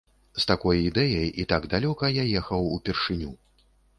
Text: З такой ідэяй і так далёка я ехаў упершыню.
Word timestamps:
З 0.43 0.45
такой 0.51 0.79
ідэяй 0.85 1.29
і 1.43 1.45
так 1.51 1.67
далёка 1.75 2.11
я 2.13 2.23
ехаў 2.41 2.73
упершыню. 2.79 3.31